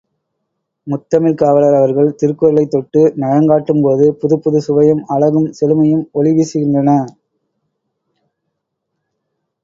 முத்தமிழ்க் 0.87 1.37
காவலர் 1.37 1.75
அவர்கள் 1.75 2.15
திருக்குறளைத் 2.21 2.71
தொட்டு 2.71 3.01
நயங்காட்டும்போது, 3.15 4.05
புதுப்புதுச் 4.21 4.65
சுவையும், 4.67 5.03
அழகும், 5.07 5.47
செழுமையும் 5.51 6.03
ஒளி 6.11 6.31
வீசுகின்றன. 6.31 6.97